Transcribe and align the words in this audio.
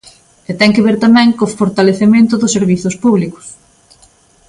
E 0.49 0.51
ten 0.59 0.73
que 0.75 0.85
ver 0.87 0.97
tamén 1.05 1.27
co 1.37 1.53
fortalecemento 1.59 2.33
dos 2.37 2.53
servizos 2.57 2.95
públicos. 3.03 3.45